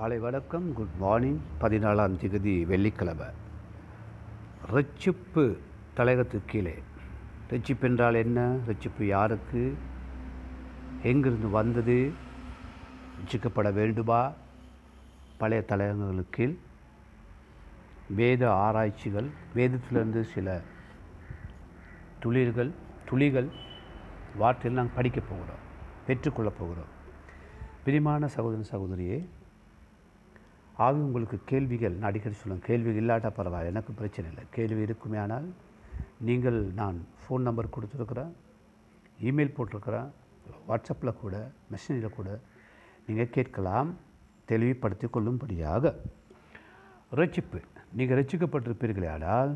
காலை 0.00 0.18
வணக்கம் 0.18 0.72
good 0.72 0.94
morning 0.98 1.40
பதினாலாம் 1.60 2.16
தேதி 2.16 2.64
வெள்ளிக்கிழமை. 2.64 3.26
ரட்சிப்பு 4.70 5.56
தலையகத்துக்கு 5.96 6.44
கீழே. 6.46 6.82
ரட்சிப்பு 7.50 7.80
என்றால் 7.80 8.14
என்ன? 8.14 8.56
ரட்சிப்பு 8.66 9.02
யாருக்கு? 9.02 9.78
எங்கிருந்து 11.02 11.50
வந்தது? 11.50 12.12
ரட்சிக்கப்பட 13.20 13.72
வேண்டுமா? 13.72 14.32
பழைய 15.38 15.64
தலையங்கங்களுக்கு 15.68 16.30
கீழ். 16.30 16.56
வேத 18.08 18.52
ஆராய்ச்சிகள் 18.52 19.30
வேதத்திலிருந்து 19.54 20.24
சில 20.24 20.60
துளிர்கள் 22.22 22.70
துளிகள் 23.04 23.48
வார்த்தையில் 24.40 24.70
நாங்கள் 24.70 24.94
படிக்கப் 24.94 25.28
போகிறோம் 25.28 25.60
பெற்றுக்கொள்ளப் 26.06 26.58
போகிறோம். 26.58 26.98
பிரிமான 27.84 28.26
சகோதரன் 28.26 28.80
சகோதரியே 28.80 29.26
ஆவி 30.84 31.00
உங்களுக்கு 31.06 31.36
கேள்விகள் 31.50 31.96
நான் 31.96 32.08
அடிக்கடி 32.10 32.36
சொல்லுவேன் 32.40 32.66
கேள்வி 32.68 32.90
இல்லாட்டா 33.00 33.30
பரவாயில்ல 33.38 33.72
எனக்கு 33.72 33.92
பிரச்சனை 34.00 34.26
இல்லை. 34.32 34.44
கேள்வி 34.56 34.82
இருக்குமே 34.86 35.18
ஆனால் 35.24 35.46
நீங்கள் 36.28 36.58
நான் 36.80 36.98
ஃபோன் 37.22 37.46
நம்பர் 37.48 37.74
கொடுத்துருக்குறேன் 37.74 38.30
இமெயில் 39.28 39.56
போட்டிருக்கிறேன் 39.56 40.08
வாட்ஸ்அப்பில் 40.68 41.18
கூட 41.22 41.36
மெசேஜில் 41.72 42.16
கூட 42.18 42.28
நீங்கள் 43.06 43.34
கேட்கலாம் 43.36 43.90
தெளிவுபடுத்தி 44.50 45.06
கொள்ளும்படியாக. 45.16 45.84
ரட்சிப்பு. 47.20 47.60
நீங்கள் 47.98 48.18
ரட்சிக்கப்பட்டிருப்பீர்களே 48.20 49.10
ஆனால் 49.16 49.52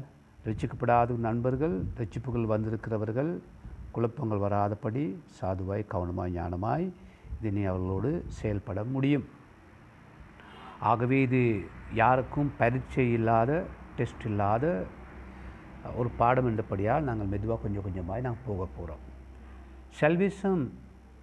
ரட்சிக்கப்படாத 0.48 1.16
நண்பர்கள் 1.28 1.77
ரட்சிப்புகள் 2.00 2.50
வந்திருக்கிறவர்கள் 2.52 3.30
குழப்பங்கள் 3.97 4.45
வராதபடி 4.45 5.05
சாதுவாய் 5.39 5.91
கவனமாய் 5.95 6.34
ஞானமாய் 6.39 6.86
இனி 7.48 7.64
அவர்களோடு 7.70 8.11
செயல்பட 8.41 8.78
முடியும். 8.95 9.27
ஆகவே 10.90 11.18
இது 11.27 11.40
யாருக்கும் 11.94 12.50
பரீட்சை 12.58 13.06
இல்லாத 13.12 13.50
டெஸ்ட் 13.96 14.24
இல்லாத 14.30 14.64
ஒரு 15.96 16.08
பாடம் 16.20 16.48
என்றபடியால் 16.50 17.06
நாங்கள் 17.08 17.30
மெதுவாக 17.32 17.60
கொஞ்சம் 17.64 17.84
கொஞ்சமாக 17.86 18.24
நாங்கள் 18.27 18.46
போக 18.46 18.66
போகிறோம் 18.77 19.02
செல்விசம் 20.00 20.62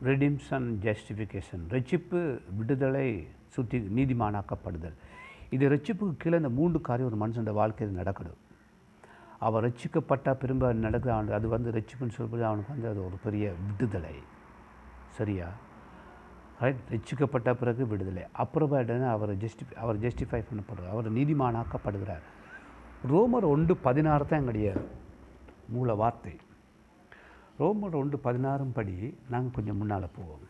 ரிடிம்சன் 0.10 0.68
ஜஸ்டிஃபிகேஷன் 0.86 1.64
ரட்சிப்பு 1.74 2.20
விடுதலை 2.60 3.08
சுத்தி 3.56 3.78
நீதிமானாக்கப்படுதல். 3.98 4.96
இது 5.56 5.70
ரட்சிப்புக்கு 5.74 6.22
கீழே 6.24 6.38
இந்த 6.42 6.52
மூன்று 6.60 6.80
காரியம் 6.88 7.10
ஒரு 7.12 7.20
மனுஷன் 7.24 7.58
வாழ்க்கையில் 7.60 8.00
நடக்கணும். 8.02 8.40
அவன் 9.46 9.64
ரட்சிக்கப்பட்டால் 9.66 10.42
திரும்ப 10.44 10.72
நடக்குது 10.86 11.34
அது 11.38 11.48
வந்து 11.56 11.72
ரட்சிப்புன்னு 11.78 12.16
சொல்லும்போது 12.18 12.46
அவனுக்கு 12.50 12.74
வந்து 12.74 12.90
அது 12.92 13.02
ஒரு 13.06 13.18
பெரிய 13.26 13.46
விடுதலை. 13.68 14.16
சரியா? 15.18 15.48
ரைட் 16.62 16.90
ரட்சிக்கப்பட்ட 16.94 17.50
பிறகு 17.62 17.84
விடுதலை. 17.92 18.24
அப்புறமேட்டு 18.44 18.96
அவர் 19.16 19.32
ஜஸ்டி 19.44 19.64
அவர் 19.84 20.02
ஜஸ்டிஃபை 20.06 20.42
பண்ணப்படுறார். 20.50 20.94
அவர் 20.96 21.08
நீதிமானாக்கப்படுகிறார். 21.18 22.26
ரோமர் 23.12 23.48
ஒன்று 23.54 23.74
பதினாறு 23.88 24.26
தான் 24.28 24.40
எங்களுடைய 24.42 24.72
மூல 25.76 25.94
வார்த்தை. 26.02 26.36
ரோமர் 27.60 27.96
ஒன்று 28.02 28.18
பதினாறும் 28.28 28.74
படி 28.78 28.96
நாங்கள் 29.34 29.56
கொஞ்சம் 29.58 29.80
முன்னால் 29.82 30.16
போவோம். 30.18 30.46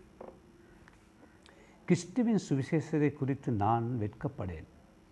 கிறிஸ்துவின் 1.88 2.44
சுவிசேஷத்தை 2.48 3.10
குறித்து 3.14 3.52
நான் 3.64 3.88
வெட்கப்படேன். 4.02 4.68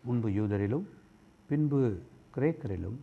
முன்பு 0.07 0.29
யூதரிலும் 0.39 0.85
பின்பு 1.49 1.79
கிரேக்கரிலும். 2.35 2.99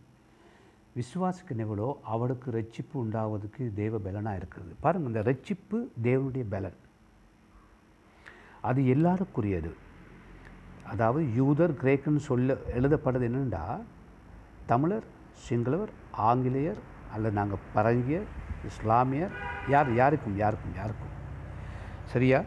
விசுவாசிக்கிறவளோ 0.99 1.89
அவளுக்கு 2.13 2.47
ரட்சிப்பு 2.57 2.95
உண்டாவதுக்கு 3.03 3.63
தேவ 3.81 3.97
பலனாக 4.05 4.39
இருக்குது 4.41 4.75
பாருங்கள் 4.85 5.11
இந்த 5.11 5.23
ரட்சிப்பு 5.29 5.79
தேவனுடைய 6.07 6.45
பலன். 6.53 6.77
அது 8.69 8.81
எல்லாருக்குரியது. 8.95 9.71
அதாவது 10.91 11.23
யூதர் 11.39 11.79
கிரேக்கன் 11.81 12.25
சொல்ல 12.29 12.55
எழுதப்பட்டது 12.77 13.25
என்னென்னா 13.29 13.63
தமிழர் 14.71 15.07
சிங்களவர் 15.45 15.91
ஆங்கிலேயர் 16.27 16.79
அல்லது 17.13 17.33
நாங்கள் 17.39 17.65
பரங்கியர் 17.73 18.27
இஸ்லாமியர் 18.69 19.35
யார் 19.69 19.89
யாருக்கும் 19.95 20.37
யாருக்கும் 20.43 20.75
யாருக்கும். 20.75 21.13
சரியா? 22.13 22.39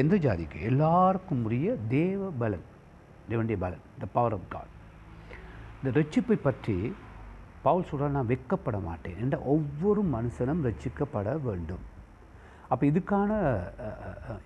எந்த 0.00 0.14
ஜாதிக்கு? 0.16 0.58
எல்லாருக்கும் 0.70 1.44
உரிய 1.44 1.68
தேவ 1.88 2.30
பலன் 2.38 2.66
தேவனுடைய 3.30 3.58
பலன் 3.64 3.84
த 3.98 4.06
பவர் 4.12 4.32
ஆஃப் 4.32 4.48
காட் 4.48 4.74
இந்த 5.78 5.90
ரட்சிப்பை 6.00 6.36
பற்றி 6.42 6.76
பவுல் 7.62 7.86
சொல்கிற 7.90 8.10
நான் 8.10 8.30
வெக்கப்பட 8.32 8.78
மாட்டேன் 8.82 9.20
என்ற 9.20 9.36
ஒவ்வொரு 9.54 10.02
மனுஷனும் 10.14 10.64
ரட்சிக்கப்பட 10.66 11.28
வேண்டும். 11.42 11.84
அப்போ 12.72 12.84
இதுக்கான 12.90 13.30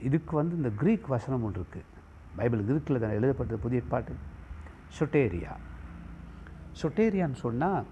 இதுக்கு 0.08 0.32
வந்து 0.40 0.54
இந்த 0.60 0.70
க்ரீக் 0.80 1.06
வசனம் 1.14 1.44
ஒன்று 1.46 1.60
இருக்குது 1.62 1.88
பைபிள் 2.38 2.66
கிரீக்கில் 2.68 3.02
தான் 3.04 3.16
எழுதப்பட்டது 3.18 3.64
புதிய 3.64 3.80
பாட்டு. 3.92 4.14
சொட்டேரியா. 4.98 5.54
சொட்டேரியான்னு 6.80 7.38
சொன்னால் 7.46 7.88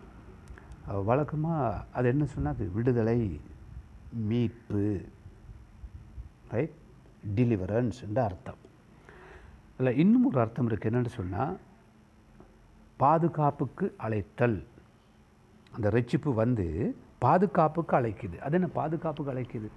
வழக்கமாக 1.08 1.80
அது 1.96 2.06
என்ன 2.12 2.24
சொன்னால் 2.34 2.54
அது 2.56 2.66
விடுதலை 2.76 3.18
மீட்பு 4.30 4.84
ரைட் 6.54 6.78
டெலிவரன்ஸ் 7.38 7.98
என்ற 8.06 8.18
அர்த்தம். 8.28 8.60
இல்லை 9.78 9.92
இன்னும் 10.02 10.26
ஒரு 10.30 10.40
அர்த்தம் 10.44 10.68
இருக்குது 10.70 10.90
என்னென்னு 10.90 11.12
சொன்னால் 11.18 11.54
பாதுகாப்புக்கு 13.02 13.86
அழைத்தல். 14.06 14.58
அந்த 15.76 15.86
ரட்சிப்பு 15.96 16.30
வந்து 16.42 16.66
பாதுகாப்புக்கு 17.24 17.94
அழைக்குது. 18.00 18.36
அது 18.46 18.56
என்ன 18.58 18.68
பாதுகாப்புக்கு 18.80 19.32
அழைக்குது? 19.34 19.68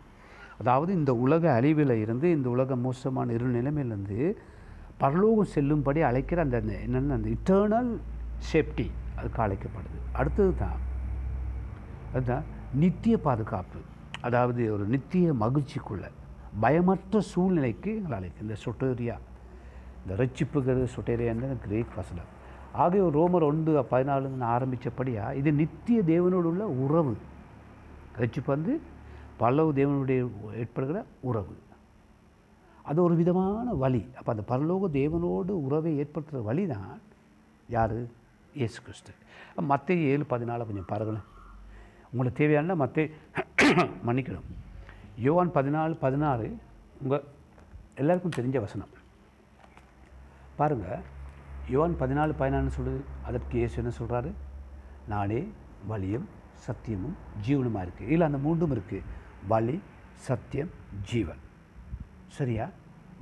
அதாவது 0.64 0.92
இந்த 0.98 1.12
உலக 1.24 1.44
அழிவில் 1.54 1.94
இருந்து 2.02 2.28
இந்த 2.36 2.48
உலக 2.56 2.76
மோசமான 2.84 3.34
இரு 3.38 3.48
நிலைமையிலேருந்து 3.56 4.20
பரலோகம் 5.02 5.50
செல்லும்படி 5.54 6.02
அழைக்கிற 6.10 6.40
அந்த 6.46 6.58
என்னென்ன 6.86 7.16
அந்த 7.20 7.30
இட்டர்னல் 7.36 7.90
சேஃப்டி 8.50 8.86
அதுக்கு 9.18 9.40
அழைக்கப்படுது. 9.46 9.98
அடுத்தது 10.20 10.52
தான் 10.62 10.80
அதுதான் 12.14 12.46
நித்திய 12.84 13.16
பாதுகாப்பு. 13.26 13.80
அதாவது 14.28 14.62
ஒரு 14.76 14.86
நித்திய 14.94 15.34
மகிழ்ச்சிக்குள்ள 15.44 16.06
பயமற்ற 16.64 17.22
சூழ்நிலைக்கு 17.32 17.92
எங்களை 18.00 18.16
அழைக்கும் 18.20 18.46
இந்த 18.48 18.58
சொட்டேரியா 18.66 19.18
இந்த 20.02 20.14
ரட்சிப்புங்கிறது 20.22 20.88
சொட்டேரியான்னு 20.96 21.60
கிரேக் 21.68 22.00
வசனம். 22.00 22.32
ஆகிய 22.84 23.12
ரோமர் 23.20 23.50
ஒன்று 23.52 23.74
பதினாலுன்னு 23.94 24.48
ஆரம்பித்தபடியாக 24.56 25.36
இது 25.42 25.50
நித்திய 25.62 26.00
தேவனோடு 26.14 26.50
உள்ள 26.54 26.64
உறவு. 26.86 27.16
ரட்சிப்பு 28.22 28.52
வந்து 28.56 28.74
பல்லவ 29.44 29.72
தேவனுடைய 29.80 30.22
ஏற்படுகிற 30.62 30.98
உறவு. 31.30 31.56
அது 32.90 33.00
ஒரு 33.08 33.16
விதமான 33.22 33.68
வழி. 33.84 34.02
அப்போ 34.20 34.30
அந்த 34.34 34.44
பரலோக 34.52 34.90
தேவனோடு 35.00 35.52
உறவை 35.68 35.92
ஏற்படுத்துகிற 36.02 36.42
வழி 36.50 36.64
தான் 36.74 36.90
யார்? 37.76 37.96
இயேசு 38.60 38.80
கிறிஸ்து. 38.86 39.12
மற்ற 39.72 39.96
ஏழு 40.12 40.24
பதினாலு 40.34 40.68
கொஞ்சம் 40.70 40.90
பாருங்களேன். 40.92 41.28
உங்களுக்கு 42.12 42.40
தேவையான 42.40 42.76
மற்ற 42.82 43.06
மன்னிக்கணும். 44.08 44.50
யோவான் 45.26 45.54
பதினாலு 45.58 45.94
பதினாறு 46.04 46.48
உங்கள் 47.04 47.26
எல்லாருக்கும் 48.02 48.38
தெரிஞ்ச 48.38 48.58
வசனம். 48.66 48.94
பாருங்கள் 50.60 51.02
யோவான் 51.74 52.00
பதினாலு 52.04 52.34
பதினாலு 52.42 52.76
சொல்லுது. 52.78 53.02
அதற்கு 53.28 53.58
இயேசு 53.62 53.78
என்ன 53.82 53.94
சொல்கிறாரு 54.00 54.32
நானே 55.14 55.42
வழியும் 55.92 56.28
சத்தியமும் 56.66 57.18
ஜீவனமாக 57.46 57.86
இருக்குது 57.86 58.12
இல்லை 58.16 58.26
அந்த 58.30 58.40
மூன்றும் 58.46 58.74
இருக்குது 58.76 59.02
வழி 59.48 59.82
சத்தியம் 60.28 60.72
ஜீவன். 61.10 61.42
சரியா? 62.28 62.70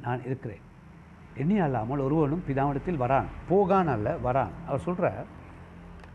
நான் 0.02 0.24
இருக்கிறேன். 0.24 0.62
என்னை 1.36 1.60
அல்லாமல் 1.60 2.00
ஒருவனும் 2.00 2.44
பிதாவிடத்தில் 2.48 3.02
வரான். 3.04 3.26
போகான் 3.50 3.88
அல்ல 3.88 4.18
வரான். 4.24 4.52
அவர் 4.68 4.86
சொல்கிற 4.88 5.26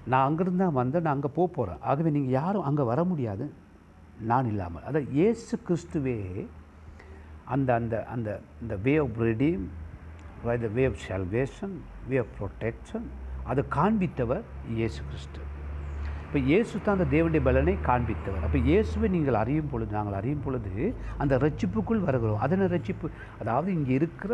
நான் 0.04 0.26
அங்கேருந்து 0.28 0.56
தான் 0.56 0.72
வந்தேன் 0.72 1.02
நான் 1.02 1.14
அங்கே 1.14 1.28
போக 1.28 1.48
போகிறேன் 1.52 1.80
ஆகவே 1.80 2.10
நீங்கள் 2.10 2.36
யாரும் 2.40 2.62
அங்கே 2.62 2.82
வர 2.82 3.04
முடியாது. 3.04 3.52
நான் 4.20 4.46
இல்லாமல். 4.46 4.82
அதாவது 4.82 5.12
இயேசு 5.12 5.58
கிறிஸ்துவே 5.68 6.46
அந்த 7.44 7.74
அந்த 7.74 8.04
அந்த 8.04 8.40
இந்த 8.62 8.76
way 8.76 8.96
of 8.96 9.18
redeem 9.20 9.64
the 10.44 10.68
way 10.78 10.84
of 10.86 11.00
salvation 11.08 11.74
way 12.08 12.18
of 12.18 12.34
protection 12.40 13.06
அதை 13.44 13.64
காண்பித்தவர் 13.70 14.44
இயேசு 14.68 15.02
கிறிஸ்து. 15.08 15.40
இப்போ 16.26 16.38
இயேசு 16.50 16.72
தான் 16.84 16.96
அந்த 16.96 17.06
தேவனுடைய 17.12 17.42
பலனை 17.48 17.74
காண்பித்தவர். 17.88 18.46
அப்போ 18.46 18.58
இயேசுவை 18.68 19.08
நீங்கள் 19.16 19.40
அறியும் 19.42 19.68
பொழுது 19.72 19.92
நாங்கள் 19.98 20.16
அறியும் 20.20 20.44
பொழுது 20.46 20.72
அந்த 21.22 21.34
ரட்சிப்புக்குள் 21.44 22.06
வருகிறோம். 22.06 22.40
அதன 22.46 22.66
ரட்சிப்பு 22.72 23.08
அதாவது 23.42 23.68
இங்கே 23.78 23.94
இருக்கிற 24.00 24.32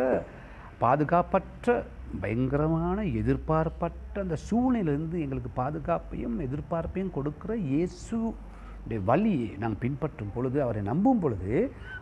பாதுகாப்பற்ற 0.85 1.75
பயங்கரமான 2.23 3.05
எதிர்பார்ப்பற்ற 3.21 4.15
அந்த 4.25 4.37
சூழ்நிலிருந்து 4.47 5.17
எங்களுக்கு 5.25 5.51
பாதுகாப்பையும் 5.61 6.39
எதிர்பார்ப்பையும் 6.47 7.13
கொடுக்குற 7.19 7.53
இயேசு 7.73 8.17
வழியை 9.11 9.49
நாங்கள் 9.63 9.83
பின்பற்றும் 9.85 10.33
பொழுது 10.37 10.59
அவரை 10.65 10.81
நம்பும் 10.89 11.21
பொழுது 11.25 11.53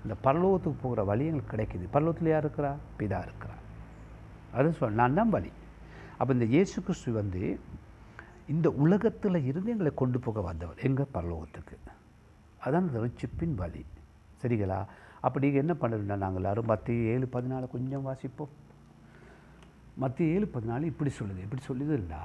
அந்த 0.03 0.15
பரலோகத்துக்கு 0.27 0.79
போகிற 0.85 1.03
வழி 1.11 1.25
எங்களுக்கு 1.31 1.53
கிடைக்குது. 1.55 1.85
பரலோகத்தில் 1.95 2.33
யார் 2.33 2.45
இருக்கிறா? 2.45 2.71
பிதா 3.01 3.19
இருக்கிறா 3.29 3.57
அது 4.59 4.71
சொல் 4.79 4.99
நான் 5.01 5.19
தான் 5.19 5.35
வழி. 5.37 5.51
அப்போ 6.19 6.31
இந்த 6.37 6.47
இயேசு 6.55 6.77
கிறிஸ்து 6.87 7.13
வந்து 7.21 7.43
இந்த 8.53 8.69
உலகத்தில் 8.85 9.45
இருந்து 9.45 9.71
எங்களை 9.71 9.93
கொண்டு 9.95 10.19
போக 10.19 10.41
வந்தவர் 10.41 10.85
எங்கள் 10.89 11.13
பரலோகத்துக்கு. 11.15 11.77
அதான் 12.65 12.85
அந்த 12.85 12.99
ரட்சிப்பின் 13.05 13.55
வழி. 13.63 13.83
சரிங்களா? 14.43 14.79
அப்படி 15.27 15.47
என்ன 15.63 15.73
பண்ணணும்னா 15.81 16.17
நாங்கள் 16.25 16.43
எல்லாரும் 16.43 16.71
மத்திய 16.73 17.13
ஏழு 17.13 17.29
பதினாலு 17.33 17.67
கொஞ்சம் 17.75 18.07
வாசிப்போம். 18.07 18.53
மத்திய 20.03 20.35
ஏழு 20.35 20.47
பதினாலு 20.55 20.85
இப்படி 20.93 21.11
சொல்லுது. 21.19 21.45
எப்படி 21.47 21.63
சொல்லுதுன்னா 21.69 22.23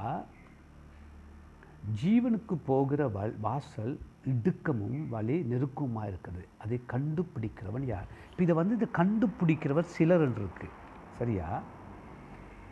ஜீவனுக்கு 2.01 2.55
போகிற 2.65 3.01
வ 3.15 3.19
வாசல் 3.41 3.95
இடுக்கமும் 4.33 4.99
வழி 5.09 5.35
நெருக்கமாக 5.51 6.09
இருக்குது. 6.11 6.43
அதை 6.63 6.77
கண்டுபிடிக்கிறவன் 6.93 7.85
யார்? 7.93 8.07
இப்போ 8.29 8.43
இதை 8.43 8.55
வந்து 8.55 8.75
இதை 8.75 8.87
கண்டுபிடிக்கிறவர் 9.01 9.93
சிலர் 9.97 10.23
இருக்குது 10.23 10.45
இருக்கு. 10.45 10.69
சரியா? 11.17 11.49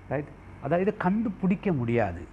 ரைட் 0.10 0.32
அதாவது 0.64 0.86
இதை 0.86 0.96
கண்டுபிடிக்க 0.98 1.74
முடியாது. 1.74 2.33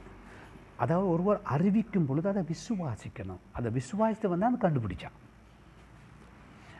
அதாவது 0.82 1.08
ஒருவர் 1.14 1.40
அறிவிக்கும் 1.54 2.08
பொழுது 2.08 2.26
அதை 2.32 2.42
விசுவாசிக்கணும். 2.52 3.42
அதை 3.58 3.68
விசுவாசித்து 3.78 4.32
வந்து 4.32 4.48
அது 4.48 4.58
கண்டுபிடிச்சான். 4.64 5.16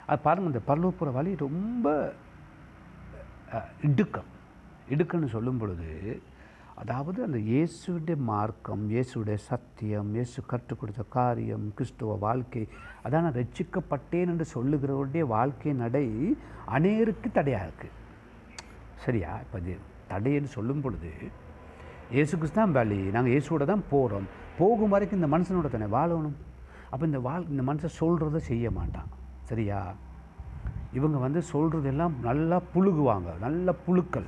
அது 0.09 0.21
பாருங்கள் 0.27 0.53
இந்த 0.53 0.63
பல்லூப்புற 0.71 1.09
வழி 1.19 1.33
ரொம்ப 1.47 1.87
இடுக்கம். 3.89 4.31
இடுக்கம்னு 4.95 5.35
சொல்லும் 5.37 5.61
பொழுது 5.63 5.91
அதாவது 6.83 7.19
அந்த 7.27 7.39
இயேசுடைய 7.53 8.17
மார்க்கம் 8.31 8.85
இயேசுடைய 8.93 9.39
சத்தியம் 9.49 10.11
இயேசு 10.17 10.41
கற்றுக் 10.53 10.81
கொடுத்த 10.81 11.03
காரியம் 11.17 11.67
கிறிஸ்துவ 11.79 12.15
வாழ்க்கை 12.25 12.63
அதான் 13.07 13.29
ரட்சிக்கப்பட்டேன் 13.39 14.31
என்று 14.33 14.47
சொல்லுகிறவருடைய 14.55 15.25
வாழ்க்கை 15.35 15.73
நடை 15.83 16.07
அநேருக்கு 16.77 17.31
தடையாக 17.39 17.67
இருக்குது 17.69 17.97
சரியா? 19.05 19.33
இப்போ 19.45 19.59
இது 19.65 19.75
தடைன்னு 20.13 20.51
சொல்லும் 20.57 20.83
பொழுது 20.87 21.11
இயேசு 22.15 22.35
கிறிஸ்து 22.39 22.59
தான் 22.61 22.73
வழி. 22.77 22.97
நாங்கள் 23.15 23.33
இயேசுவோட 23.33 23.65
தான் 23.71 23.83
போகிறோம் 23.91 24.25
போகும் 24.61 24.93
வரைக்கும் 24.93 25.19
இந்த 25.19 25.29
மனுஷனோட 25.35 25.69
தானே 25.75 25.89
வாழணும்? 25.97 26.37
அப்போ 26.93 27.05
இந்த 27.09 27.19
வாழ் 27.27 27.45
இந்த 27.53 27.63
மனுஷன் 27.69 27.99
சொல்கிறத 27.99 28.39
செய்ய 28.49 28.71
மாட்டான். 28.79 29.11
சரியா? 29.51 29.81
இவங்க 30.99 31.19
வந்து 31.25 31.41
சொல்கிறதெல்லாம் 31.51 32.15
நல்லா 32.29 32.59
புழுகுவாங்க. 32.73 33.29
நல்ல 33.45 33.75
புழுக்கள். 33.85 34.27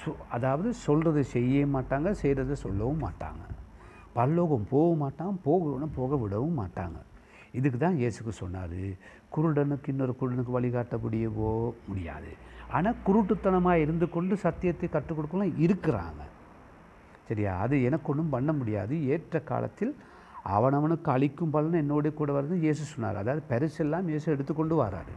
சொ 0.00 0.12
அதாவது 0.36 0.68
சொல்கிறத 0.84 1.24
செய்ய 1.32 1.66
மாட்டாங்க 1.74 2.12
செய்கிறத 2.22 2.58
சொல்லவும் 2.64 3.02
மாட்டாங்க. 3.06 3.42
பல்லோகம் 4.18 4.68
போக 4.74 4.88
மாட்டான் 5.02 5.34
போகணும்னு 5.48 5.88
போக 5.98 6.16
விடவும் 6.22 6.58
மாட்டாங்க. 6.62 6.98
இதுக்கு 7.58 7.80
தான் 7.84 7.98
இயேசுக்கு 8.02 8.34
சொன்னார். 8.42 8.78
குருடனுக்கு 9.34 9.90
இன்னொரு 9.94 10.14
குருடனுக்கு 10.20 10.56
வழிகாட்ட 10.58 10.96
முடியவோ 11.04 11.50
முடியாது. 11.88 12.32
ஆனால் 12.76 13.02
குருட்டுத்தனமாக 13.08 13.82
இருந்து 13.86 14.08
கொண்டு 14.16 14.36
சத்தியத்தை 14.46 14.88
கற்றுக் 14.94 15.18
கொடுக்கலாம் 15.18 15.54
இருக்கிறாங்க. 15.66 16.22
சரியா? 17.28 17.52
அது 17.64 17.74
எனக்கு 17.88 18.10
ஒன்றும் 18.12 18.34
பண்ண 18.34 18.50
முடியாது. 18.52 18.94
ஏற்ற 19.14 19.40
காலத்தில் 19.50 19.92
அவனவனுக்கு 20.56 21.08
அளிக்கும் 21.14 21.54
பலன் 21.54 21.80
என்னோடய 21.82 22.14
கூட 22.18 22.30
வருது 22.32 22.56
இயேசு 22.66 22.82
சொன்னார். 22.92 23.20
அதாவது 23.22 23.42
பெருசெல்லாம் 23.52 24.10
இயேசு 24.12 24.26
எடுத்துக்கொண்டு 24.34 24.74
வராரு. 24.82 25.14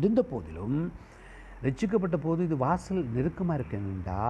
இருந்த 0.00 0.20
போதிலும் 0.32 0.76
ரட்சிக்கப்பட்ட 1.64 2.16
போது 2.26 2.40
இது 2.48 2.56
வாசல் 2.66 3.02
நெருக்கமாக 3.16 3.58
இருக்குன்னா 3.58 4.20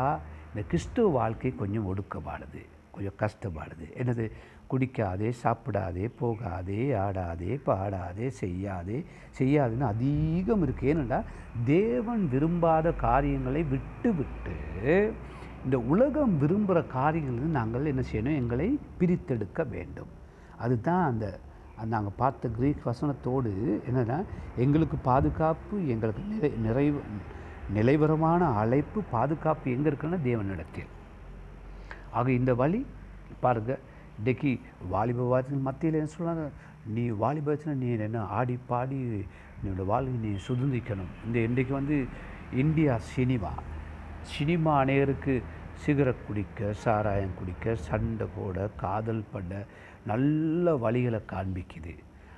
இந்த 0.48 0.62
கிறிஸ்துவ 0.70 1.10
வாழ்க்கை 1.18 1.50
கொஞ்சம் 1.60 1.86
ஒடுக்கப்பாடுது 1.90 2.62
கொஞ்சம் 2.94 3.18
கஷ்டப்பாடுது 3.22 3.86
என்னது? 4.00 4.24
குடிக்காதே 4.70 5.30
சாப்பிடாதே 5.42 6.04
போகாதே 6.18 6.82
ஆடாதே 7.04 7.52
பாடாதே 7.66 8.26
செய்யாதே 8.40 8.98
செய்யாதுன்னு 9.38 9.86
அதிகம் 9.92 10.62
இருக்குது 10.66 10.90
ஏனென்றா 10.92 11.20
தேவன் 11.64 12.22
விரும்பாத 12.34 12.92
காரியங்களை 13.04 13.62
விட்டு 13.72 14.10
விட்டு 14.20 14.56
இந்த 15.64 15.78
உலகம் 15.92 16.32
விரும்புகிற 16.42 16.78
காரியங்கள் 16.96 17.56
நாங்கள் 17.58 17.90
என்ன 17.90 18.02
செய்யணும்? 18.10 18.38
எங்களை 18.42 18.66
பிரித்தெடுக்க 19.00 19.64
வேண்டும். 19.74 20.10
அதுதான் 20.64 21.04
அந்த 21.10 21.26
நாங்கள் 21.92 22.18
பார்த்த 22.20 22.48
கிரீக் 22.56 22.88
வசனத்தோடு 22.88 23.52
என்னன்னா 23.88 24.18
எங்களுக்கு 24.64 24.96
பாதுகாப்பு 25.10 25.76
எங்களுக்கு 25.92 26.22
நிறை 26.32 26.50
நிறைவு 26.66 27.00
நிலைவரமான 27.76 28.48
அழைப்பு 28.62 29.00
பாதுகாப்பு 29.14 29.66
எங்கே 29.74 29.88
இருக்குன்னா 29.90 30.18
தேவனிடத்தில். 30.28 30.90
ஆக 32.18 32.26
இந்த 32.40 32.52
வழி 32.62 32.80
பாருங்க 33.44 33.72
இன்றைக்கி 34.20 34.50
வாலிப 34.94 35.26
வாரத்தின் 35.32 35.66
மத்தியில் 35.68 35.98
என்ன 36.00 36.12
சொல்கிறாங்க 36.16 36.46
நீ 36.94 37.04
வாலிபத்தில் 37.22 37.80
நீ 37.82 37.88
என்ன 38.06 38.24
ஆடி 38.38 38.56
பாடி 38.70 38.98
என்னோட 39.60 39.84
வாழ்க்கை 39.92 40.16
நீ 40.26 40.32
சுதந்திக்கணும் 40.48 41.12
இந்த 41.26 41.38
இன்றைக்கு 41.48 41.74
வந்து 41.80 41.98
இந்தியா 42.62 42.94
சினிமா. 43.14 43.52
சினிமா 44.30 44.72
அநேகருக்கு 44.84 45.34
சிகரெட் 45.82 46.26
குடிக்க 46.26 46.72
சாராயம் 46.72 47.36
குடிக்க 47.38 47.74
சண்டை 47.74 48.26
போட 48.36 48.68
காதல் 48.76 49.24
பண்ண 49.32 49.64
நல்ல 50.06 50.74
வழிகளை 50.84 51.20
காண்பிக்குது. 51.32 51.94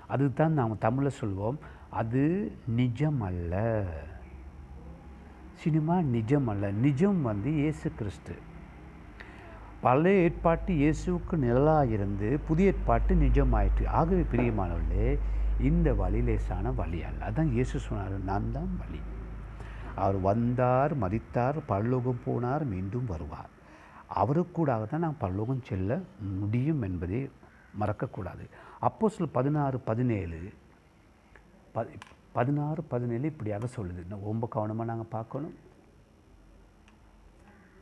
அதுதான் 0.08 0.52
நாம் 0.52 0.82
தமிழில் 0.86 1.18
சொல்வோம் 1.20 1.58
அது 1.90 2.24
நிஜம் 2.80 3.20
அல்ல 3.20 3.62
சினிமா 5.62 5.96
நிஜம் 6.00 6.48
அல்ல 6.52 6.70
நிஜம் 6.70 7.22
வந்து 7.22 7.50
இயேசு 7.52 7.92
கிறிஸ்து. 7.98 8.34
பழைய 9.80 10.22
ஏற்பாட்டு 10.22 10.72
இயேசுவுக்கு 10.74 11.36
நிழலாக 11.44 11.88
இருந்து 11.88 12.28
புதிய 12.48 12.72
ஏற்பாட்டு 12.72 13.14
நிஜமாயிற்று. 13.14 13.86
ஆகவே 13.86 14.24
பிரியமானவர்களே 14.32 15.18
இந்த 15.60 15.94
வழி 15.94 16.22
லேசான 16.22 16.72
வழி 16.72 17.02
அல்ல. 17.02 17.20
அதான் 17.30 17.50
இயேசு 17.52 17.78
சொன்னார் 17.78 18.24
நான் 18.30 18.52
தான் 18.52 18.72
வழி. 18.82 19.00
அவர் 20.02 20.18
வந்தார் 20.28 20.92
மதித்தார் 21.02 21.58
பரலோகம் 21.72 22.24
போனார் 22.26 22.64
மீண்டும் 22.72 23.10
வருவார். 23.12 23.50
அவருக்கூடாக 24.22 24.84
தான் 24.90 25.04
நாம் 25.04 25.22
பரலோகம் 25.24 25.66
செல்ல 25.68 26.00
முடியும் 26.40 26.82
என்பதை 26.88 27.20
மறக்கக்கூடாது. 27.82 28.44
அப்போ 28.88 29.08
சொல் 29.14 29.34
பதினாறு 29.38 29.78
பதினேழு 29.88 30.40
பதினாறு 32.36 32.82
பதினேழு 32.92 33.26
இப்படியாக 33.32 33.68
சொல்லுது. 33.76 34.02
ரொம்ப 34.28 34.44
கவனமாக 34.54 34.88
நாங்கள் 34.90 35.12
பார்க்கணும். 35.16 35.56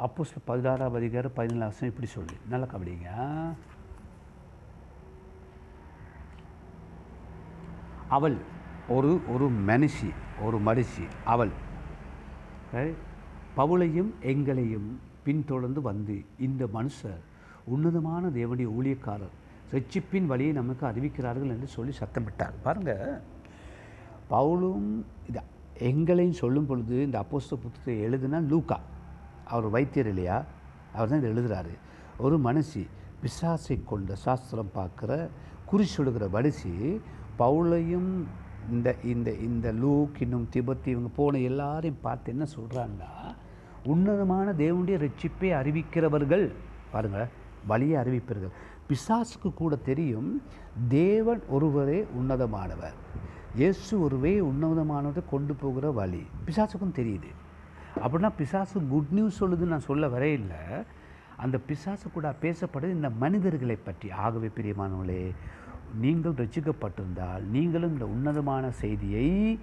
அப்போ 0.04 0.24
சில 0.28 0.40
பதினாறாம் 0.50 0.96
அதிகாரம் 1.00 1.36
பதினேழு 1.38 1.64
வருஷம் 1.64 1.90
இப்படி 1.90 2.08
சொல்லுது. 2.14 2.38
நல்லா 2.52 2.66
கபடிங்க 2.72 3.10
அவள் 8.16 8.36
ஒரு 8.96 9.10
ஒரு 9.34 9.46
மனுஷி 9.68 10.10
ஒரு 10.46 10.58
மனுஷி. 10.68 11.04
அவள் 11.34 11.52
பவுளையும் 13.56 14.10
எங்களையும் 14.32 14.88
பின்தொடர்ந்து 15.24 15.80
வந்து 15.80 16.24
இந்த 16.46 16.62
மனுஷர் 16.74 17.22
உன்னதமான 17.64 18.28
தேவனுடைய 18.28 18.68
ஊழியக்காரர் 18.78 19.36
ரட்சிப்பின் 19.72 20.26
வழியை 20.26 20.52
நமக்கு 20.52 20.86
அறிவிக்கிறார்கள் 20.86 21.52
என்று 21.54 21.66
சொல்லி 21.66 21.92
சத்தமிட்டார். 22.00 22.56
பாருங்கள் 22.62 23.20
பவுலும் 24.30 24.88
இது 25.28 25.40
எங்களையும் 25.90 26.40
சொல்லும் 26.40 26.66
பொழுது 26.66 27.02
இந்த 27.02 27.16
அப்போஸ்த 27.22 27.56
புத்தகத்தை 27.62 27.94
எழுதுனா 28.06 28.40
லூக்கா. 28.48 28.78
அவர் 29.44 29.68
வைத்தியர் 29.68 30.08
இல்லையா? 30.08 30.44
அவர் 30.94 31.08
தான் 31.08 31.22
இதை 31.22 31.30
எழுதுறாரு. 31.32 31.72
ஒரு 32.18 32.36
மனுஷி 32.48 32.82
பிசாசை 33.22 33.84
கொண்ட 33.84 34.14
சாஸ்திரம் 34.14 34.74
பார்க்குற 34.74 35.28
குறி 35.66 35.84
சொல்லுகிற 35.84 36.26
வடிசி 36.26 37.00
பவுளையும் 37.38 38.10
இந்த 38.70 38.96
இந்த 39.04 39.30
இந்த 39.32 39.72
லூக் 39.72 40.20
இன்னும் 40.20 40.48
திபத்து 40.50 40.90
இவங்க 40.90 41.08
போன 41.16 41.38
எல்லாரையும் 41.38 41.98
பார்த்து 42.02 42.32
என்ன 42.32 42.46
சொல்கிறாங்கன்னா 42.56 43.34
உன்னதமான 43.84 44.52
தேவனுடைய 44.52 45.08
ரட்சிப்பை 45.08 45.50
அறிவிக்கிறவர்கள் 45.60 46.52
பாருங்கள் 46.92 47.28
வழியை 47.66 48.02
அறிவிப்பீர்கள் 48.02 48.50
பிசாசுக்கு 48.88 49.54
கூட 49.54 49.76
தெரியும் 49.76 50.42
தேவன் 50.88 51.42
ஒருவரே 51.48 52.06
உன்னதமானவர். 52.20 52.94
இயேசு 53.54 54.08
ஒருவே 54.08 54.40
உன்னதமானவரை 54.40 55.22
கொண்டு 55.30 55.54
போகிற 55.54 55.90
வழி. 55.90 56.26
பிசாசுக்கும் 56.46 56.96
தெரியுது. 56.96 57.30
அப்படின்னா 57.96 58.30
பிசாசு 58.36 58.86
குட் 58.86 59.10
நியூஸ் 59.10 59.44
சொல்லுதுன்னு 59.44 59.74
நான் 59.74 59.80
சொல்ல 59.80 60.08
வரையில்லை 60.08 60.56
அந்த 61.36 61.58
பிசாசு 61.58 62.10
கூட 62.10 62.34
பேசப்படுது 62.40 62.90
இந்த 62.90 63.10
மனிதர்களை 63.10 63.76
பற்றி. 63.76 64.10
ஆகவே 64.10 64.50
பிரியமானவர்களே 64.56 65.32
நீங்கள் 66.00 66.32
ரசிக்கப்பட்டிருந்தால் 66.32 67.42
நீங்களும் 67.42 67.92
இந்த 67.92 68.06
உன்னதமான 68.06 68.70
செய்தியை 68.70 69.58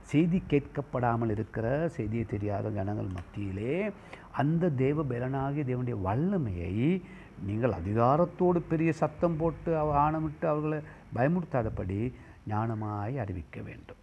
செய்தி 0.00 0.42
கேட்கப்படாமல் 0.48 1.30
இருக்கிற 1.30 1.88
செய்தியை 1.88 2.24
தெரியாத 2.24 2.70
ஜனங்கள் 2.70 3.06
மத்தியிலே 3.06 3.92
அந்த 4.32 4.70
தேவ 4.70 5.02
பலனாகிய 5.02 5.64
தேவனுடைய 5.64 6.00
வல்லமையை 6.02 7.02
நீங்கள் 7.46 7.72
அதிகாரத்தோடு 7.72 8.58
பெரிய 8.58 8.92
சத்தம் 8.92 9.36
போட்டு 9.36 9.78
அவ 9.78 10.10
ஆணமிட்டு 10.10 10.46
அவர்களை 10.46 10.80
பயமுறுத்தாதபடி 11.14 12.12
ஞானமாய் 12.48 13.16
அறிவிக்க 13.16 13.60
வேண்டும். 13.60 13.96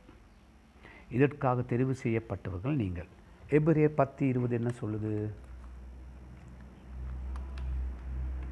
இதற்காக 1.10 1.62
தெரிவு 1.62 1.92
செய்யப்பட்டவர்கள் 1.92 2.76
நீங்கள். 2.76 3.08
எபிரேயர் 3.50 3.96
பத்து 3.96 4.28
இருபது 4.28 4.56
என்ன 4.56 4.72
சொல்லுது? 4.82 5.30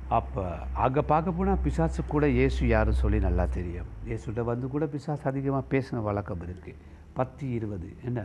அப்போ 0.10 0.44
அங்கே 0.86 1.02
பார்க்க 1.02 1.32
போனால் 1.32 1.62
பிசாசு 1.66 2.02
கூட 2.06 2.26
இயேசு 2.30 2.68
யாருன்னு 2.68 3.02
சொல்லி 3.02 3.20
நல்லா 3.20 3.46
தெரியும். 3.46 3.88
இயேசுகிட்ட 4.08 4.42
வந்து 4.50 4.68
கூட 4.68 4.86
பிசாசு 4.86 5.24
அதிகமாக 5.32 5.70
பேசின 5.72 6.02
வழக்கம் 6.08 6.44
இருக்குது 6.46 6.82
பத்து 7.14 7.52
இருபது 7.52 7.90
என்ன? 8.04 8.20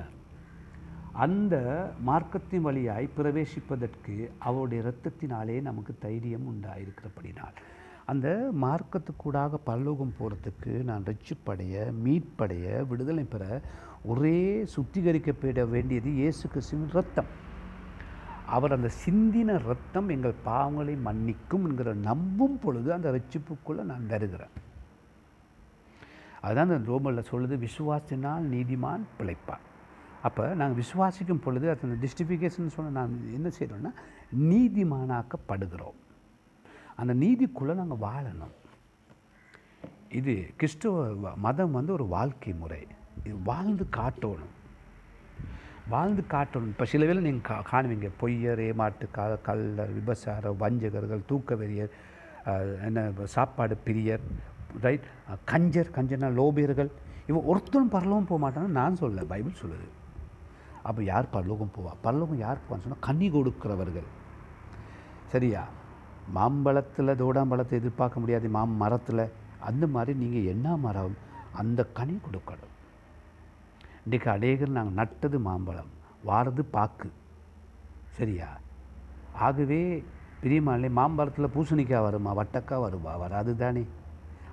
அந்த 1.24 1.54
மார்க்கத்தின் 2.08 2.66
வழியாய் 2.66 3.08
பிரவேசிப்பதற்கு 3.16 4.14
அவருடைய 4.38 4.82
இரத்தத்தினாலே 4.84 5.56
நமக்கு 5.68 5.92
தைரியம் 5.98 6.46
உண்டாயிருக்கிறபடினால். 6.52 7.56
அந்த 8.12 8.28
மார்க்கத்துக்கூடாக 8.64 9.58
பரலோகம் 9.70 10.16
போகிறதுக்கு 10.18 10.72
நான் 10.90 11.06
ரட்சிப்படைய 11.10 11.92
மீட்படைய 12.04 12.86
விடுதலை 12.90 13.24
பெற 13.24 13.62
ஒரே 14.12 14.64
சுத்திகரிக்கப்பட 14.74 15.68
வேண்டியது 15.74 16.10
இயேசு 16.20 16.44
கிறிஸ்துவின் 16.48 16.94
ரத்தம் 16.98 17.30
அவர் 18.50 18.72
அந்த 18.72 18.90
சிந்தின 19.06 19.58
ரத்தம் 19.62 20.08
எங்கள் 20.08 20.34
பாவங்களை 20.44 20.94
மன்னிக்கும் 21.04 21.64
என்கிற 21.68 21.94
நம்பும் 21.94 22.58
பொழுது 22.58 22.92
அந்த 22.92 23.10
ரட்சிப்புக்குள்ளே 23.10 23.82
நான் 23.82 24.06
வருகிறேன். 24.06 24.54
அதுதான் 26.40 26.70
அந்த 26.70 26.92
ரோமலில் 26.92 27.30
சொல்லுது 27.30 27.56
விசுவாசினால் 27.66 28.46
நீதிமான் 28.54 29.04
பிழைப்பான். 29.18 29.64
அப்போ 30.22 30.54
நாங்கள் 30.54 30.84
விசுவாசிக்கும் 30.84 31.42
பொழுது 31.44 31.70
அது 31.70 31.80
அந்த 31.82 32.06
ஜஸ்டிஃபிகேஷன் 32.06 32.74
சொன்ன 32.76 32.90
நான் 32.90 33.14
என்ன 33.32 33.50
செய்கிறோன்னா 33.58 33.92
நீதிமானாக்கப்படுகிறோம். 34.38 35.98
அந்த 36.96 37.14
நீதிக்குள்ளே 37.14 37.74
நாங்கள் 37.74 38.02
வாழணும். 38.08 38.56
இது 40.08 40.34
கிறிஸ்துவ 40.56 41.14
மதம் 41.36 41.70
வந்து 41.70 41.92
ஒரு 41.92 42.06
வாழ்க்கை 42.06 42.52
முறை. 42.52 42.86
இது 43.24 43.36
வாழ்ந்து 43.44 43.86
காட்டணும். 43.96 44.54
வாழ்ந்து 45.92 46.22
காட்டணும். 46.34 46.72
இப்போ 46.74 46.86
சில 46.92 47.04
வேலை 47.08 47.20
நீங்கள் 47.26 47.46
கா 47.48 47.56
காணுவீங்க. 47.70 48.08
பொய்யர் 48.20 48.60
ஏமாட்டு 48.68 49.06
க 49.16 49.26
கள்ளர் 49.48 49.92
விபசார 49.98 50.52
வஞ்சகர்கள் 50.62 51.22
தூக்கவெறியர் 51.30 51.92
என்ன 52.88 53.26
சாப்பாடு 53.36 53.74
பிரியர் 53.86 54.24
ரைட் 54.84 55.06
கஞ்சர் 55.52 55.94
கஞ்சனா 55.96 56.28
லோபியர்கள் 56.40 56.90
இவன் 57.30 57.48
ஒருத்தரும் 57.50 57.92
பரலோகம் 57.94 58.28
போக 58.30 58.40
மாட்டான்னு 58.44 58.78
நான் 58.78 59.00
சொல்ல 59.02 59.24
பைபிள் 59.32 59.60
சொல்லுது. 59.62 59.88
அப்போ 60.88 61.00
யார் 61.10 61.34
பரலோகம் 61.34 61.74
போவா? 61.76 61.92
பரலோகம் 62.06 62.40
யார் 62.46 62.64
போவான்னு 62.64 62.84
சொன்னால் 62.84 63.06
கண்ணி 63.08 63.28
கொடுக்கிறவர்கள். 63.34 64.08
சரியா? 65.32 65.62
மாம்பழத்தில் 66.36 67.18
தோடாம்பழத்தை 67.22 67.74
எதிர்பார்க்க 67.80 68.22
முடியாது. 68.22 68.48
மாம் 68.56 68.76
மரத்தில். 68.82 69.24
அந்த 69.68 69.84
மாதிரி 69.94 70.12
நீங்கள் 70.22 70.48
என்ன 70.54 70.76
மரம்? 70.84 71.16
அந்த 71.60 71.80
கனி 71.98 72.14
கொடுக்கணும். 72.26 72.74
இன்றைக்கு 74.04 74.30
அநேகர் 74.30 74.68
நாங்கள் 74.68 74.98
நட்டது 75.00 75.38
மாம்பழம் 75.38 75.90
வாரது 76.28 76.62
பாக்கு. 76.74 77.08
சரியா? 78.16 78.48
ஆகவே 79.32 80.04
பிரியமானே 80.42 80.88
மாம்பழத்தில் 80.98 81.52
பூசணிக்காய் 81.54 82.02
வருமா 82.02 82.34
வட்டக்காய் 82.36 82.80
வருமா? 82.80 83.16
வராது 83.16 83.56
தானே. 83.56 83.84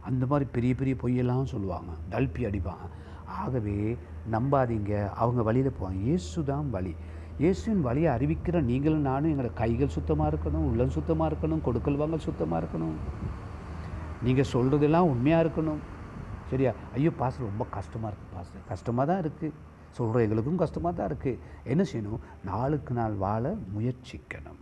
அந்த 0.02 0.26
மாதிரி 0.26 0.50
பெரிய 0.52 0.76
பெரிய 0.76 0.96
பொய்யெல்லாம் 1.04 1.44
சொல்லுவாங்க. 1.44 1.92
டல்பி 2.10 2.46
அடிப்பாங்க. 2.46 2.86
ஆகவே 3.26 3.98
நம்பாதீங்க. 4.32 5.10
அவங்க 5.14 5.42
வழியில் 5.42 5.76
போவாங்க. 5.78 6.00
இயேசு 6.02 6.44
தான் 6.44 6.70
வழி. 6.70 6.96
இயேசுவின் 7.38 7.82
வழியை 7.82 8.16
அறிவிக்கிற 8.16 8.62
நீங்களும் 8.62 9.08
நானும் 9.10 9.32
எங்களோட 9.32 9.54
கைகள் 9.54 9.96
சுத்தமாக 9.98 10.36
இருக்கணும் 10.36 10.68
உள்ளம் 10.70 10.90
சுத்தமாக 10.90 11.36
இருக்கணும் 11.36 11.62
கொடுக்கல் 11.62 11.96
வாங்கல் 11.96 12.20
சுத்தமாக 12.20 12.66
இருக்கணும். 12.66 12.98
நீங்கள் 14.24 14.52
சொல்கிறதெல்லாம் 14.54 15.12
உண்மையாக 15.14 15.44
இருக்கணும். 15.48 15.82
சரியா? 16.52 16.72
ஐயோ 16.96 17.12
பாஸ்டர் 17.22 17.50
ரொம்ப 17.52 17.66
கஷ்டமாக 17.78 18.10
இருக்குது 18.12 18.34
பாஸ்டர் 18.36 18.70
கஷ்டமாக 18.72 19.06
தான் 19.10 19.22
இருக்குது 19.24 19.54
சொல்கிற 19.98 20.24
எங்களுக்கும் 20.26 20.62
கஷ்டமாக 20.64 20.94
தான் 20.98 21.10
இருக்குது 21.12 21.40
என்ன 21.74 21.84
செய்யணும்? 21.92 22.24
நாளுக்கு 22.50 22.94
நாள் 22.94 23.16
வாழ 23.26 23.44
முயற்சிக்கணும். 23.76 24.62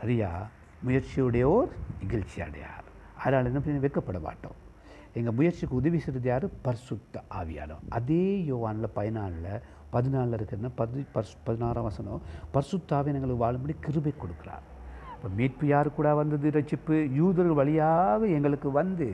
சரியா? 0.00 0.30
முயற்சியுடையோர் 0.86 1.70
இகழ்ச்சி 2.04 2.38
அடையார். 2.46 2.86
அதனால் 3.22 3.48
என்ன 3.50 3.60
பண்ணி 3.60 3.84
வெக்கப்பட 3.86 4.18
மாட்டோம். 4.26 4.58
எங்கள் 5.18 5.36
முயற்சிக்கு 5.38 5.74
உதவி 5.80 5.98
செய்கிறது 6.04 6.28
யார்? 6.32 6.46
பரிசுத்த 6.66 7.22
ஆவியானவர். 7.40 7.86
அதே 7.98 8.24
யோவானில் 8.50 8.94
பதினாலில் 8.98 9.52
பதினாலில் 9.94 10.36
இருக்கிற 10.38 10.70
பதி 10.80 11.02
பர்ஸ் 11.14 11.36
பதினாறாம் 11.46 11.86
வசனம். 11.90 12.22
பரிசுத்தாவின் 12.54 13.16
எங்களுக்கு 13.18 13.44
வாழும்படி 13.44 13.74
கிருபை 13.86 14.12
கொடுக்குறார். 14.22 14.66
இப்போ 15.18 15.28
மீட்பு 15.38 15.66
யாரு 15.66 15.88
கூட 15.94 16.08
வந்தது? 16.14 16.48
ரட்சிப்பு 16.56 16.96
யூதர்கள் 17.20 17.60
வழியாக 17.60 18.26
எங்களுக்கு 18.34 18.68
வந்து 18.80 19.06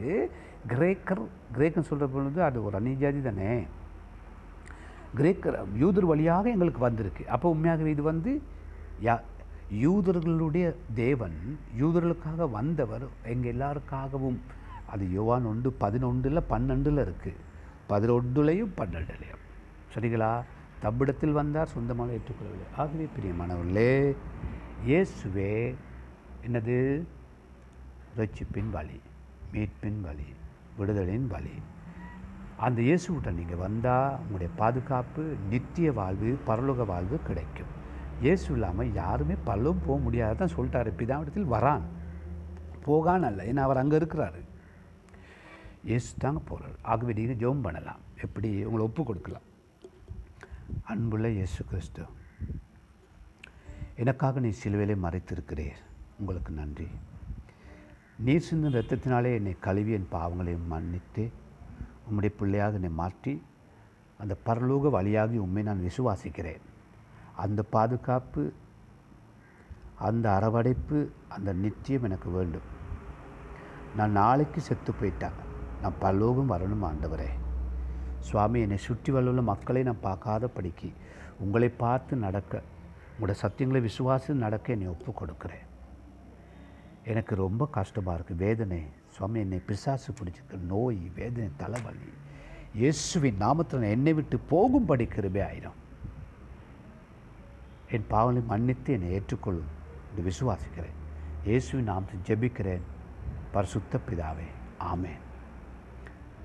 கிரேக்கர் 0.73 1.23
கிரேக்கன் 1.57 1.87
சொல்கிற 1.91 2.07
பொழுது 2.15 2.39
அது 2.49 2.59
ஒரு 2.67 2.77
அந்நிய 2.79 3.13
தானே. 3.27 3.53
கிரேக்கர் 5.19 5.57
யூதர் 5.83 6.07
வழியாக 6.11 6.51
எங்களுக்கு 6.55 6.81
வந்திருக்கு. 6.87 7.23
அப்போ 7.35 7.53
உண்மையாகவே 7.55 7.91
இது 7.97 8.03
வந்து 8.03 8.33
யா 9.07 9.15
யூதர்களுடைய 9.85 10.67
தேவன் 10.95 11.39
யூதர்களுக்காக 11.83 12.49
வந்தவர் 12.59 13.07
எங்கள் 13.33 13.53
எல்லாருக்காகவும் 13.55 14.39
அது 14.93 15.05
யோவான் 15.17 15.49
ஒன்று 15.53 15.73
பதினொன்றில் 15.85 16.49
பன்னெண்டில் 16.53 17.03
இருக்குது 17.07 17.41
பதினொன்றுலையும் 17.93 18.77
பன்னெண்டுலையும். 18.81 19.43
சரிங்களா? 19.95 20.33
தப்பிடத்தில் 20.85 21.39
வந்தார் 21.41 21.75
சொந்தமாக 21.75 22.17
ஏற்றுக்கொள்ளவில்லை. 22.19 22.69
ஆகவே 22.83 23.09
பிரியமானவர்களே 23.17 23.93
இயேசுவே 24.89 25.53
என்னது? 26.47 26.77
ரட்சிப்பின் 28.17 28.71
வழி 28.71 28.99
மீட்பின் 29.53 30.01
வழி 30.07 30.27
விடுதலின் 30.79 31.27
வழி. 31.27 31.55
அந்த 32.57 32.79
இயேசுகிட்ட 32.83 33.31
நீங்கள் 33.39 33.61
வந்தால் 33.67 34.17
உங்களுடைய 34.19 34.51
பாதுகாப்பு 34.61 35.23
நித்திய 35.53 35.93
வாழ்வு 35.93 36.31
பரலோக 36.49 36.87
வாழ்வு 36.87 37.17
கிடைக்கும். 37.29 37.73
இயேசு 38.21 38.47
இல்லாமல் 38.55 38.93
யாருமே 38.93 39.37
பரலோகம் 39.49 39.87
போக 39.87 39.99
முடியாது 40.07 40.37
தான் 40.41 40.55
சொல்லிட்டாரு. 40.57 40.93
பிதாவிடத்தில் 41.01 41.53
வரான். 41.55 41.87
போகான் 42.87 43.27
அல்ல. 43.31 43.43
ஏன்னா 43.53 43.65
அவர் 43.69 43.83
அங்கே 43.83 43.99
இருக்கிறாரு. 44.03 44.43
இயேசு 45.91 46.11
தாங்க 46.19 46.43
போகிறார் 46.51 46.77
ஆகவே 46.83 47.13
நீங்கள் 47.21 47.41
ஜெபம் 47.45 47.65
பண்ணலாம். 47.69 48.05
எப்படி? 48.27 48.51
உங்களை 48.65 48.85
ஒப்பு 48.87 49.05
கொடுக்கலாம். 49.05 49.49
அன்புள்ள 50.93 51.27
இயேசு 51.39 51.61
கிறிஸ்து 51.65 52.05
எனக்காக 54.03 54.41
நீ 54.41 54.53
சிலுவையிலே 54.63 54.95
மறைத்திருக்கிறீர். 55.03 55.83
உங்களுக்கு 56.19 56.53
நன்றி. 56.53 56.87
நீர் 58.25 58.47
சிந்தும் 58.49 58.73
இரத்தத்தினாலே 58.73 59.31
என்னை 59.39 59.55
கழுவி 59.61 59.93
என் 59.93 60.13
பாவங்களையும் 60.13 60.69
மன்னித்து 60.73 61.25
உம்முடைய 62.07 62.33
பிள்ளையாக 62.39 62.75
என்னை 62.75 62.91
மாற்றி 63.01 63.43
அந்த 64.19 64.35
பரலோக 64.47 64.91
வழியாகி 64.91 65.37
உண்மை 65.37 65.63
நான் 65.63 65.87
விசுவாசிக்கிறேன். 65.89 66.63
அந்த 67.45 67.63
பாதுகாப்பு 67.75 68.53
அந்த 70.09 70.27
அரவடைப்பு 70.31 70.99
அந்த 71.29 71.53
நிச்சயம் 71.53 72.03
எனக்கு 72.03 72.31
வேண்டும். 72.31 72.69
நான் 73.97 74.17
நாளைக்கு 74.21 74.61
செத்து 74.61 74.93
போயிட்டேன். 74.93 75.37
நான் 75.83 76.01
பரலோகம் 76.01 76.53
வரணும் 76.55 76.87
ஆண்டவரே. 76.91 77.31
சுவாமி 78.19 78.61
என்னை 78.61 78.77
சுற்றி 78.77 79.13
வல்லுள்ள 79.13 79.43
மக்களை 79.43 79.83
நான் 79.83 80.05
பார்க்காத 80.09 80.49
படிக்கு. 80.49 80.91
உங்களை 81.39 81.69
பார்த்து 81.85 82.17
நடக்க 82.17 82.63
உங்களோட 83.15 83.35
சத்தியங்களை 83.43 83.81
விசுவாசி 83.89 84.43
நடக்க 84.47 84.73
என்னை 84.73 84.87
ஒப்பு 84.87 85.13
கொடுக்குறேன் 85.13 85.65
எனக்கு 87.13 87.35
ரொம்ப 87.35 87.69
கஷ்டமாக 87.71 88.19
இருக்குது 88.19 88.37
வேதனை. 88.37 88.83
சுவாமி 89.15 89.41
என்னை 89.41 89.59
பிசாசு 89.67 90.13
பிடிச்சிருக்கு. 90.13 90.59
நோய் 90.59 91.11
வேதனை 91.15 91.51
தலைவலி. 91.57 92.13
இயேசுவின் 92.75 93.41
நாமத்தில் 93.41 93.91
என்னை 93.91 94.13
விட்டு 94.13 94.39
போகும்படி 94.39 95.07
கிருபை 95.07 95.43
ஆயிரும். 95.43 95.79
என் 97.89 98.07
பாவலை 98.09 98.43
மன்னித்து 98.43 98.93
என்னை 98.93 99.11
ஏற்றுக்கொள்ளும் 99.13 99.71
என்று 100.09 100.23
விசுவாசிக்கிறேன். 100.31 100.97
இயேசுவின் 101.45 101.89
நாமத்தில் 101.89 102.25
ஜெபிக்கிறேன். 102.27 102.85
பரிசுத்த 103.53 104.01
பிதாவே. 104.09 104.49
ஆமேன். 104.93 105.21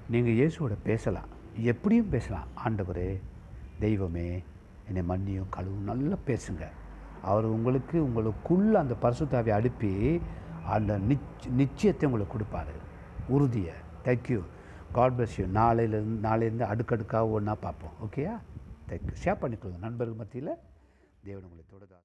நீங்கள் 0.09 0.37
இயேசுவோட 0.39 0.77
பேசலாம். 0.83 1.29
எப்படியும் 1.55 2.09
பேசலாம். 2.09 2.47
ஆண்டவரே 2.65 3.19
தெய்வமே 3.79 4.43
என்னை 4.91 5.01
மன்னியும் 5.11 5.51
கழுவும் 5.57 5.89
நல்லா 5.91 6.17
பேசுங்க. 6.27 6.67
அவர் 7.21 7.45
உங்களுக்கு 7.45 7.97
உங்களுக்குள்ள 8.07 8.71
அந்த 8.71 8.95
பரிசுத்தாவை 9.01 9.49
அனுப்பி 9.49 10.21
அந்த 10.75 10.99
நிச் 11.09 11.45
நிச்சயத்தை 11.57 12.05
உங்களுக்கு 12.05 12.35
கொடுப்பாரு. 12.37 12.75
உறுதியை. 13.27 13.73
தேங்க்யூ 14.03 14.39
காட் 14.91 15.15
பிளஸ் 15.17 15.37
யூ 15.37 15.45
நாளையிலேருந்து 15.59 16.19
நாளையிலேருந்து 16.27 16.67
அடுக்கடுக்காக 16.73 17.27
ஒன்றா 17.37 17.55
பார்ப்போம். 17.55 17.95
ஓகேயா 18.05 18.35
தேங்க்யூ 18.89 19.15
ஷேர் 19.23 19.41
பண்ணிக்கொள்ளுங்க. 19.43 19.85
நண்பர்கள் 19.87 20.19
மத்தியில் 20.21 20.53
தேவன் 21.23 21.43
உங்களை 21.43 21.63
தொடர்ந்து 21.69 21.95